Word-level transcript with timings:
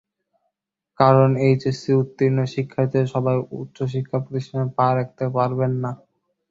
কারণ, 0.99 1.29
এইচএসসি 1.45 1.91
উত্তীর্ণ 2.01 2.39
শিক্ষার্থীদের 2.53 3.05
সবাই 3.13 3.35
উচ্চশিক্ষা 3.59 4.17
প্রতিষ্ঠানে 4.23 4.67
পা 4.77 4.87
রাখতে 4.97 5.25
পারবেন 5.35 5.71
না। 5.83 5.91